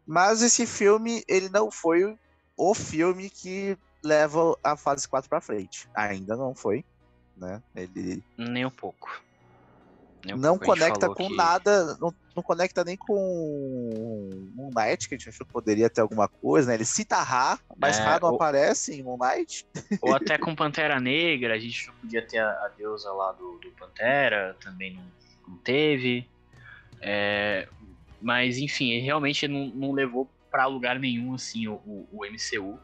Mas 0.06 0.42
esse 0.42 0.68
filme, 0.68 1.24
ele 1.28 1.50
não 1.50 1.72
foi 1.72 2.18
o 2.58 2.74
filme 2.76 3.30
que 3.30 3.78
leva 4.04 4.58
a 4.64 4.76
fase 4.76 5.08
4 5.08 5.30
pra 5.30 5.42
frente. 5.42 5.88
Ainda 5.96 6.36
não 6.36 6.54
foi, 6.54 6.84
né? 7.38 7.62
Ele 7.76 8.22
Nem 8.38 8.66
um 8.66 8.72
pouco. 8.72 9.10
Um 10.34 10.38
não 10.38 10.58
conecta 10.58 11.08
com 11.08 11.28
que- 11.30 11.36
nada, 11.36 11.96
não, 12.00 12.14
não 12.36 12.42
conecta 12.42 12.84
nem 12.84 12.98
com 12.98 14.50
Moon 14.56 14.72
Knight, 14.76 15.08
que 15.08 15.16
a 15.16 15.18
gente 15.18 15.30
achou 15.30 15.46
que 15.46 15.54
poderia 15.54 15.90
ter 15.90 16.02
alguma 16.02 16.28
coisa, 16.28 16.70
né? 16.70 16.76
Ele 16.76 16.86
cita 16.86 17.18
Ra, 17.22 17.60
mas 17.78 18.00
É, 18.00 18.02
Ra 18.04 18.20
não 18.20 18.32
o- 18.32 18.36
aparece 18.36 18.94
em 19.00 19.04
Moon 19.04 19.18
Knight. 19.18 19.66
Ou 20.02 20.14
até 20.16 20.38
com 20.38 20.56
Pantera 20.56 21.00
Negra, 21.00 21.54
a 21.54 21.60
gente 21.60 21.88
não 21.88 21.94
podia 21.96 22.26
ter 22.26 22.40
a, 22.40 22.50
a 22.50 22.72
deusa 22.78 23.12
lá 23.12 23.32
do, 23.34 23.60
do 23.60 23.70
Pantera, 23.72 24.56
também 24.62 24.94
não, 24.96 25.06
não 25.48 25.58
teve. 25.58 26.28
É, 27.02 27.68
mas 28.22 28.58
enfim, 28.58 28.92
ele 28.92 29.06
realmente 29.06 29.48
não, 29.48 29.68
não 29.68 29.92
levou 29.92 30.30
pra 30.50 30.66
lugar 30.66 30.98
nenhum 31.00 31.34
assim 31.36 31.68
o, 31.68 31.76
o, 31.86 32.08
o 32.12 32.26
MCU. 32.26 32.80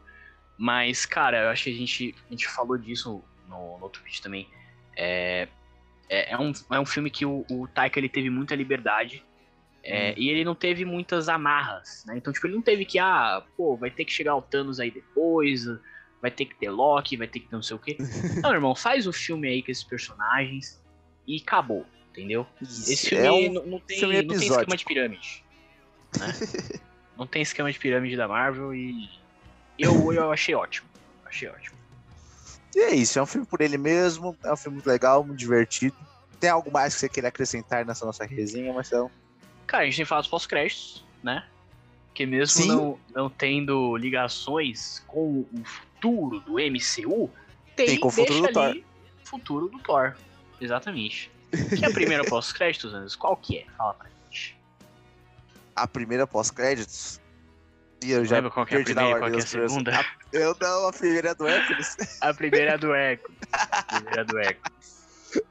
Mas, 0.58 1.04
cara, 1.06 1.44
eu 1.44 1.48
acho 1.48 1.64
que 1.64 1.70
a 1.70 1.74
gente, 1.74 2.14
a 2.28 2.30
gente 2.30 2.46
falou 2.48 2.76
disso 2.78 3.24
no, 3.48 3.78
no 3.78 3.82
outro 3.82 4.02
vídeo 4.04 4.22
também. 4.22 4.48
É, 4.96 5.48
é, 6.12 6.32
é 6.32 6.38
um, 6.38 6.52
é 6.70 6.78
um 6.78 6.84
filme 6.84 7.10
que 7.10 7.24
o, 7.24 7.44
o 7.50 7.66
Taika 7.66 7.98
ele 7.98 8.08
teve 8.08 8.28
muita 8.28 8.54
liberdade. 8.54 9.24
é, 9.82 10.14
E 10.16 10.28
ele 10.28 10.44
não 10.44 10.54
teve 10.54 10.84
muitas 10.84 11.28
amarras, 11.28 12.04
né? 12.06 12.16
Então, 12.16 12.32
tipo, 12.32 12.46
ele 12.46 12.54
não 12.54 12.62
teve 12.62 12.84
que, 12.84 12.98
ah, 12.98 13.42
pô, 13.56 13.76
vai 13.76 13.90
ter 13.90 14.04
que 14.04 14.12
chegar 14.12 14.36
o 14.36 14.42
Thanos 14.42 14.78
aí 14.78 14.90
depois, 14.90 15.64
vai 16.20 16.30
ter 16.30 16.44
que 16.44 16.54
ter 16.54 16.70
Loki, 16.70 17.16
vai 17.16 17.26
ter 17.26 17.40
que 17.40 17.48
ter 17.48 17.56
não 17.56 17.62
sei 17.62 17.76
o 17.76 17.78
quê. 17.78 17.96
Não, 18.42 18.52
irmão, 18.52 18.74
faz 18.74 19.06
o 19.06 19.12
filme 19.12 19.48
aí 19.48 19.62
com 19.62 19.70
esses 19.72 19.82
personagens 19.82 20.80
e 21.26 21.36
acabou, 21.36 21.84
entendeu? 22.10 22.46
Esse 22.60 23.08
filme 23.08 23.26
é 23.26 23.32
um 23.32 23.52
não, 23.52 23.66
não 23.66 23.80
tem, 23.80 23.98
filme 23.98 24.22
não 24.22 24.36
tem 24.38 24.48
esquema 24.48 24.76
de 24.76 24.84
pirâmide. 24.84 25.44
né? 26.18 26.26
não 27.16 27.26
tem 27.26 27.42
esquema 27.42 27.72
de 27.72 27.78
pirâmide 27.78 28.16
da 28.16 28.28
Marvel 28.28 28.74
e 28.74 29.08
eu, 29.78 30.12
eu 30.12 30.30
achei 30.30 30.54
ótimo. 30.54 30.88
Achei 31.24 31.48
ótimo. 31.48 31.81
E 32.74 32.80
é 32.80 32.94
isso, 32.94 33.18
é 33.18 33.22
um 33.22 33.26
filme 33.26 33.46
por 33.46 33.60
ele 33.60 33.76
mesmo, 33.76 34.36
é 34.44 34.52
um 34.52 34.56
filme 34.56 34.76
muito 34.76 34.86
legal, 34.86 35.22
muito 35.24 35.38
divertido. 35.38 35.96
Tem 36.40 36.50
algo 36.50 36.70
mais 36.72 36.94
que 36.94 37.00
você 37.00 37.08
queira 37.08 37.28
acrescentar 37.28 37.84
nessa 37.84 38.04
nossa 38.04 38.24
resenha, 38.24 38.72
Marcelo? 38.72 39.10
Cara, 39.66 39.84
a 39.84 39.86
gente 39.86 39.96
tem 39.96 40.04
falado 40.04 40.28
pós-créditos, 40.28 41.04
né? 41.22 41.44
Que 42.14 42.26
mesmo 42.26 42.62
Sim. 42.62 42.68
não, 42.68 42.98
não 43.14 43.30
tendo 43.30 43.96
ligações 43.96 45.02
com 45.06 45.40
o 45.40 45.64
futuro 45.64 46.40
do 46.40 46.54
MCU, 46.54 47.30
tem, 47.76 47.86
Tem 47.86 48.00
com 48.00 48.08
o 48.08 48.10
futuro 48.10 48.42
do 48.42 48.52
Thor. 48.52 48.76
futuro 49.24 49.68
do 49.68 49.78
Thor. 49.78 50.16
Exatamente. 50.60 51.30
Que 51.76 51.84
é 51.84 51.88
a 51.88 51.92
primeira 51.92 52.24
pós-créditos, 52.28 52.92
Anderson? 52.92 53.18
Qual 53.18 53.36
que 53.36 53.58
é? 53.58 53.66
Fala 53.76 53.94
pra 53.94 54.08
gente. 54.30 54.58
A 55.74 55.86
primeira 55.86 56.26
pós-créditos. 56.26 57.20
Eu 58.10 58.24
já 58.24 58.36
Lembra 58.36 58.50
qual 58.50 58.66
que 58.66 58.74
é 58.74 58.80
a 58.80 58.84
primeira 58.84 59.18
qual 59.18 59.30
que 59.30 59.36
é 59.36 59.42
a 59.42 59.46
segunda? 59.46 60.04
Eu 60.32 60.56
não, 60.60 60.88
a 60.88 60.92
primeira 60.92 61.30
é 61.30 61.34
do 61.34 61.46
Hércules. 61.46 61.96
A 62.20 62.34
primeira 62.34 62.72
é 62.72 62.78
do 62.78 62.94
Echo. 62.94 63.22
A 63.52 63.82
primeira 63.82 64.20
é 64.20 64.24
do 64.24 64.38
Echo. 64.40 64.60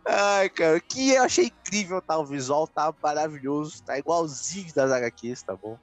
Ai, 0.07 0.49
cara, 0.49 0.79
que 0.79 1.11
eu 1.11 1.23
achei 1.23 1.45
incrível, 1.45 2.01
tá? 2.01 2.17
O 2.17 2.25
visual 2.25 2.67
tá 2.67 2.93
maravilhoso, 3.01 3.83
tá 3.83 3.97
igualzinho 3.97 4.71
das 4.73 4.91
HQs, 4.91 5.43
tá 5.43 5.55
bom? 5.55 5.77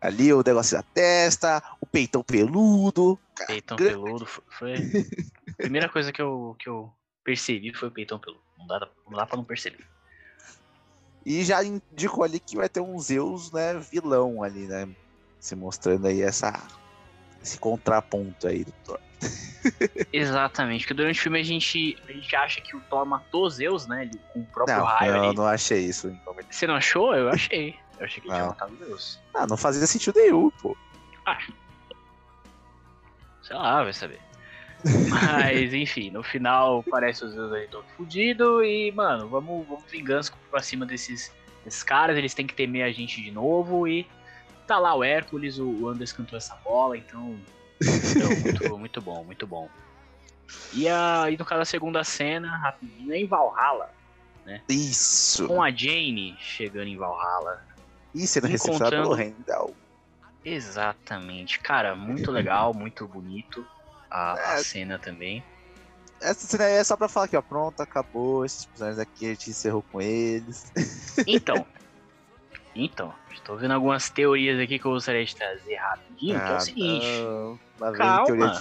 Ali 0.00 0.32
o 0.32 0.42
negócio 0.44 0.76
da 0.76 0.82
testa, 0.82 1.62
o 1.80 1.86
peitão 1.86 2.22
peludo. 2.22 3.18
Peitão 3.46 3.76
grande. 3.76 3.94
peludo 3.94 4.26
foi. 4.26 4.44
foi- 4.58 4.74
A 5.50 5.56
primeira 5.56 5.88
coisa 5.88 6.10
que 6.12 6.20
eu, 6.22 6.56
que 6.58 6.68
eu 6.68 6.90
percebi 7.22 7.74
foi 7.74 7.88
o 7.88 7.92
peitão 7.92 8.18
peludo. 8.18 8.42
Não 8.58 8.66
dá, 8.66 8.80
não 9.06 9.16
dá 9.18 9.26
pra 9.26 9.36
não 9.36 9.44
perceber. 9.44 9.86
E 11.24 11.44
já 11.44 11.62
indicou 11.62 12.24
ali 12.24 12.40
que 12.40 12.56
vai 12.56 12.68
ter 12.68 12.80
um 12.80 12.98
Zeus, 12.98 13.52
né, 13.52 13.78
vilão 13.78 14.42
ali, 14.42 14.66
né? 14.66 14.86
Se 15.40 15.56
mostrando 15.56 16.06
aí 16.06 16.22
essa, 16.22 16.62
esse 17.42 17.58
contraponto 17.58 18.46
aí 18.46 18.64
do 18.64 18.72
Thor. 18.84 19.00
Exatamente, 20.12 20.82
porque 20.84 20.94
durante 20.94 21.18
o 21.18 21.22
filme 21.22 21.40
a 21.40 21.42
gente, 21.42 21.98
a 22.08 22.12
gente 22.12 22.36
acha 22.36 22.60
que 22.60 22.76
o 22.76 22.80
Thor 22.82 23.04
matou 23.06 23.48
Zeus, 23.48 23.86
né? 23.86 24.02
Ele, 24.02 24.20
com 24.32 24.40
o 24.40 24.46
próprio 24.46 24.76
Não, 24.76 24.84
raio 24.84 25.12
eu 25.16 25.22
ali. 25.24 25.36
não 25.36 25.46
achei 25.46 25.80
isso. 25.80 26.16
Você 26.50 26.66
não 26.66 26.76
achou? 26.76 27.14
Eu 27.14 27.30
achei. 27.30 27.74
Eu 27.98 28.06
achei 28.06 28.20
que 28.22 28.28
ele 28.28 28.34
tinha 28.34 28.46
matado 28.46 28.76
Zeus. 28.76 29.18
Ah, 29.34 29.46
não 29.46 29.56
fazia 29.56 29.86
sentido 29.86 30.18
nenhum, 30.18 30.50
pô. 30.50 30.76
Sei 33.42 33.56
lá, 33.56 33.82
vai 33.82 33.92
saber. 33.92 34.20
Mas, 35.08 35.74
enfim, 35.74 36.10
no 36.10 36.22
final 36.22 36.82
parece 36.84 37.24
o 37.24 37.30
Zeus 37.30 37.52
aí 37.52 37.66
todo 37.68 37.84
fudido 37.96 38.64
e, 38.64 38.90
mano, 38.92 39.28
vamos, 39.28 39.66
vamos 39.66 39.84
vingança 39.90 40.32
pra 40.50 40.62
cima 40.62 40.86
desses, 40.86 41.32
desses 41.64 41.82
caras, 41.82 42.16
eles 42.16 42.32
têm 42.32 42.46
que 42.46 42.54
temer 42.54 42.84
a 42.84 42.92
gente 42.92 43.20
de 43.22 43.30
novo 43.30 43.86
e 43.86 44.06
tá 44.70 44.78
lá 44.78 44.94
o 44.94 45.02
Hércules, 45.02 45.58
o 45.58 45.88
Anders 45.88 46.12
cantou 46.12 46.36
essa 46.36 46.54
bola, 46.64 46.96
então. 46.96 47.36
então, 47.80 48.28
muito, 48.40 48.78
muito 48.78 49.00
bom, 49.00 49.24
muito 49.24 49.46
bom. 49.48 49.68
E, 50.72 50.88
a, 50.88 51.28
e 51.28 51.36
no 51.36 51.44
caso 51.44 51.58
da 51.60 51.64
segunda 51.64 52.04
cena, 52.04 52.56
rapidinho, 52.56 53.12
é 53.12 53.18
em 53.18 53.26
Valhalla, 53.26 53.92
Isso. 54.68 55.48
com 55.48 55.60
a 55.60 55.70
Jane 55.72 56.36
chegando 56.38 56.86
em 56.86 56.96
Valhalla. 56.96 57.64
E 58.14 58.26
sendo 58.28 58.46
recepcionado 58.46 58.90
pelo 58.90 59.04
Encontrando- 59.14 59.34
Rendel. 59.36 59.74
Exatamente, 60.44 61.58
cara, 61.58 61.96
muito 61.96 62.30
legal, 62.30 62.72
muito 62.74 63.08
bonito 63.08 63.66
a, 64.08 64.34
a 64.34 64.54
É. 64.54 64.62
cena 64.62 64.98
também. 65.00 65.42
Essa 66.20 66.46
cena 66.46 66.64
aí 66.64 66.74
é 66.74 66.84
só 66.84 66.96
pra 66.96 67.08
falar 67.08 67.26
aqui, 67.26 67.36
ó. 67.36 67.42
Pronto, 67.42 67.80
acabou. 67.80 68.44
Esses 68.44 68.66
personagens 68.66 68.98
aqui 69.00 69.26
a 69.26 69.28
gente 69.30 69.50
encerrou 69.50 69.82
com 69.90 70.00
eles. 70.02 70.70
Então, 71.26 71.64
então, 72.74 73.12
estou 73.32 73.56
vendo 73.56 73.72
algumas 73.72 74.08
teorias 74.10 74.58
aqui 74.60 74.78
que 74.78 74.84
eu 74.86 74.92
gostaria 74.92 75.24
de 75.24 75.34
trazer 75.34 75.74
rapidinho, 75.76 76.38
que 76.40 76.46
é 76.46 76.52
Ah, 76.52 76.56
o 76.56 76.60
seguinte. 76.60 77.06
não. 77.06 77.58
Vem 77.92 77.92
Calma. 77.98 78.60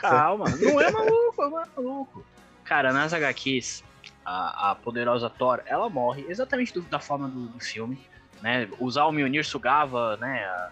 Calma, 0.00 0.44
não 0.56 0.80
é 0.80 0.90
maluco, 0.90 1.42
é 1.42 1.48
maluco. 1.76 2.26
Cara, 2.64 2.92
nas 2.92 3.12
HQs, 3.12 3.82
a, 4.24 4.70
a 4.70 4.74
poderosa 4.74 5.30
Thor, 5.30 5.62
ela 5.66 5.88
morre 5.88 6.26
exatamente 6.28 6.74
do- 6.74 6.82
da 6.82 6.98
forma 6.98 7.28
do, 7.28 7.48
do 7.48 7.60
filme, 7.60 8.04
né? 8.42 8.68
Usar 8.80 9.04
o 9.06 9.12
Mjolnir 9.12 9.44
sugava, 9.46 10.16
né? 10.16 10.44
a- 10.44 10.70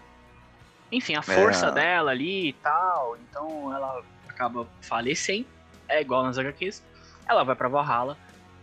enfim, 0.91 1.15
a 1.15 1.21
força 1.21 1.67
É. 1.67 1.71
dela 1.71 2.11
ali 2.11 2.49
e 2.49 2.53
tal, 2.53 3.17
então 3.17 3.73
ela 3.73 4.03
acaba 4.27 4.67
falecendo, 4.81 5.47
é 5.87 6.01
igual 6.01 6.23
nas 6.23 6.37
HQs. 6.37 6.83
Ela 7.27 7.43
vai 7.43 7.55
pra 7.55 7.67
Valhalla 7.69 8.17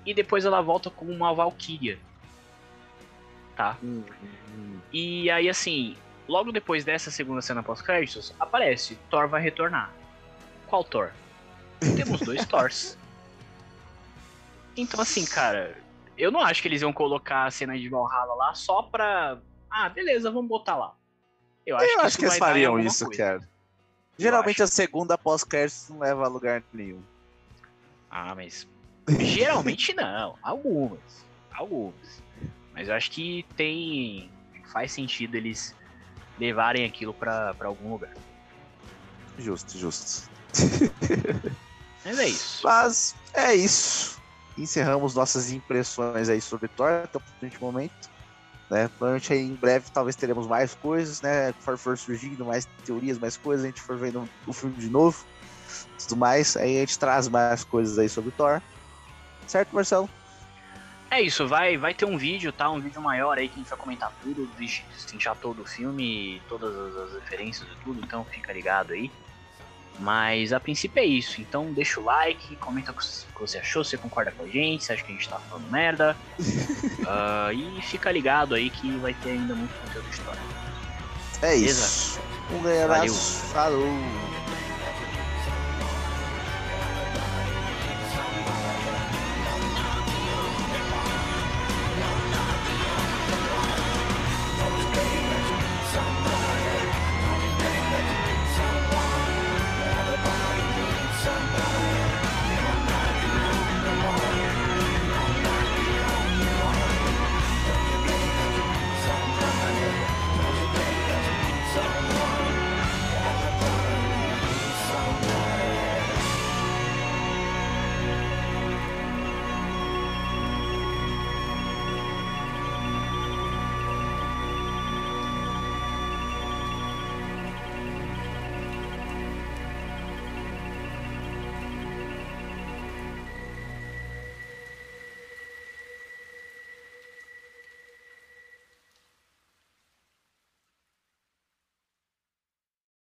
e 0.07 0.15
depois 0.15 0.45
ela 0.45 0.61
volta 0.61 0.89
como 0.91 1.11
uma 1.11 1.35
Valkyria. 1.35 1.99
Tá? 3.57 3.77
Hum, 3.83 4.03
hum. 4.55 4.79
E 4.93 5.31
aí, 5.31 5.49
assim, 5.49 5.97
logo 6.27 6.53
depois 6.53 6.85
dessa 6.85 7.11
segunda 7.11 7.43
cena 7.43 7.63
pós-créditos, 7.63 8.35
aparece: 8.41 8.97
Thor 9.11 9.29
vai 9.29 9.43
retornar. 9.43 9.93
Qual 10.67 10.83
Thor? 10.85 11.11
Temos 11.97 12.21
dois 12.21 12.45
Thors. 12.47 12.97
Então, 14.77 15.01
assim, 15.01 15.25
cara, 15.27 15.77
eu 16.17 16.31
não 16.31 16.41
acho 16.41 16.63
que 16.63 16.69
eles 16.69 16.81
iam 16.83 16.93
colocar 16.93 17.45
a 17.45 17.51
cena 17.51 17.79
de 17.79 17.89
Valhalla 17.89 18.35
lá 18.35 18.55
só 18.55 18.83
pra. 18.83 19.39
Ah, 19.71 19.89
beleza, 19.89 20.31
vamos 20.31 20.49
botar 20.49 20.77
lá. 20.77 20.95
Eu 21.67 21.77
acho 21.77 21.87
Eu 21.87 21.99
que, 22.01 22.07
acho 22.07 22.19
que 22.19 22.25
eles 22.25 22.39
fariam 22.39 22.79
isso, 22.79 23.05
coisa. 23.07 23.23
cara. 23.23 23.49
Geralmente 24.19 24.63
acho. 24.63 24.65
a 24.65 24.75
segunda 24.75 25.17
pós-créditos 25.19 25.89
não 25.91 25.99
leva 26.01 26.25
a 26.25 26.29
lugar 26.29 26.63
nenhum. 26.73 27.03
Ah, 28.11 28.35
mas 28.35 28.67
geralmente 29.21 29.95
não. 29.95 30.37
Algumas. 30.43 31.25
Algumas. 31.53 32.23
Mas 32.75 32.89
eu 32.89 32.95
acho 32.95 33.11
que 33.11 33.45
tem. 33.57 34.31
Faz 34.73 34.93
sentido 34.93 35.35
eles 35.35 35.75
levarem 36.39 36.85
aquilo 36.87 37.13
pra 37.13 37.55
algum 37.61 37.93
lugar. 37.93 38.13
Justo, 39.39 39.79
justo. 39.79 40.31
Mas 42.05 42.19
é 42.19 42.29
isso. 42.29 42.61
Mas 42.65 43.15
é 43.35 43.55
isso. 43.55 44.21
Encerramos 44.57 45.15
nossas 45.15 45.51
impressões 45.51 46.29
aí 46.29 46.41
sobre 46.41 46.69
Thor 46.69 46.91
até 47.05 47.19
o 47.19 47.21
presente 47.21 47.61
momento. 47.61 48.11
Né? 48.71 48.89
Provavelmente 48.89 49.33
aí 49.33 49.41
em 49.41 49.55
breve 49.55 49.91
talvez 49.93 50.17
teremos 50.17 50.47
mais 50.47 50.75
coisas, 50.75 51.21
né? 51.21 51.53
For, 51.61 51.77
for 51.77 51.99
surgindo 51.99 52.45
mais 52.45 52.67
teorias, 52.85 53.19
mais 53.19 53.37
coisas, 53.37 53.65
a 53.65 53.69
gente 53.69 53.83
for 53.83 53.99
vendo 53.99 54.27
o 54.47 54.53
filme 54.53 54.75
de 54.77 54.89
novo, 54.89 55.27
tudo 55.99 56.17
mais, 56.17 56.57
aí 56.57 56.79
a 56.79 56.81
gente 56.81 56.99
traz 56.99 57.29
mais 57.29 57.65
coisas 57.65 57.99
aí 57.99 58.09
sobre 58.09 58.31
Thor. 58.31 58.63
Certo, 59.47 59.75
Marcelo? 59.75 60.09
É 61.13 61.21
isso, 61.21 61.47
vai, 61.47 61.77
vai 61.77 61.93
ter 61.93 62.07
um 62.07 62.17
vídeo, 62.17 62.51
tá? 62.51 62.71
Um 62.71 62.81
vídeo 62.81 63.03
maior 63.03 63.37
aí 63.37 63.47
que 63.47 63.57
a 63.57 63.59
gente 63.59 63.69
vai 63.69 63.79
comentar 63.79 64.11
tudo, 64.23 64.49
destrinchar 64.59 65.37
todo 65.37 65.61
o 65.61 65.67
filme, 65.67 66.41
todas 66.49 66.75
as, 66.75 66.97
as 66.97 67.13
referências 67.21 67.69
e 67.69 67.85
tudo, 67.85 68.01
então 68.03 68.25
fica 68.25 68.51
ligado 68.51 68.95
aí. 68.95 69.13
Mas 69.99 70.55
a 70.55 70.59
princípio 70.59 71.03
é 71.03 71.05
isso, 71.05 71.43
então 71.43 71.71
deixa 71.71 72.01
o 72.01 72.05
like, 72.05 72.57
comenta 72.57 72.93
o 72.93 72.95
que 72.95 73.05
você 73.39 73.59
achou, 73.59 73.85
se 73.85 73.91
você 73.91 73.99
concorda 73.99 74.31
com 74.31 74.45
a 74.45 74.49
gente, 74.49 74.85
se 74.85 74.91
acha 74.91 75.05
que 75.05 75.13
a 75.13 75.15
gente 75.15 75.29
tá 75.29 75.39
falando 75.39 75.71
merda. 75.71 76.17
Ah, 77.05 77.53
e 77.53 77.83
fica 77.83 78.11
ligado 78.13 78.55
aí 78.55 78.71
que 78.71 78.91
vai 78.99 79.13
ter 79.13 79.31
ainda 79.31 79.55
muito 79.55 79.75
conteúdo 79.81 80.09
de 80.09 80.15
história. 80.15 80.41
É 81.43 81.49
Beleza? 81.49 81.85
isso. 81.85 82.21
Um 82.53 82.63
grande 82.63 82.83
abraço. 82.85 83.45
Falou. 83.47 84.42